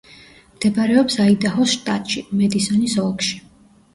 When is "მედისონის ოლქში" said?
2.39-3.39